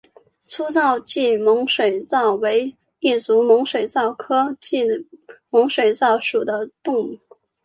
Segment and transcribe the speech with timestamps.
[0.47, 4.83] 粗糙棘猛水蚤为异足猛水蚤科棘
[5.51, 7.19] 猛水蚤属的动物。